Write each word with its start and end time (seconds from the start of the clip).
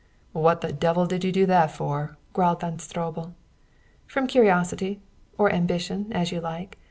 "What 0.33 0.61
the 0.61 0.73
devil 0.73 1.05
did 1.05 1.23
you 1.23 1.31
do 1.31 1.45
that 1.45 1.69
for?" 1.69 2.17
growled 2.33 2.61
Von 2.61 2.79
Stroebel. 2.79 3.35
"From 4.07 4.25
curiosity, 4.25 4.99
or 5.37 5.53
ambition, 5.53 6.11
as 6.11 6.31
you 6.31 6.41
like. 6.41 6.79